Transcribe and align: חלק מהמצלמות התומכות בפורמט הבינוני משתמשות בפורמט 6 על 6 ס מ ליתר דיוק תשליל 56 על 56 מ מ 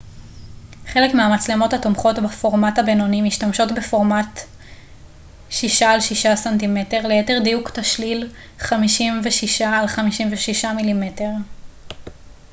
חלק 0.87 1.13
מהמצלמות 1.15 1.73
התומכות 1.73 2.15
בפורמט 2.19 2.77
הבינוני 2.79 3.21
משתמשות 3.21 3.71
בפורמט 3.71 4.39
6 5.49 5.81
על 5.81 5.99
6 6.01 6.25
ס 6.27 6.47
מ 6.47 6.75
ליתר 7.03 7.39
דיוק 7.43 7.69
תשליל 7.69 8.29
56 8.59 9.61
על 9.61 9.87
56 9.87 10.65
מ 10.65 10.77
מ 10.99 11.03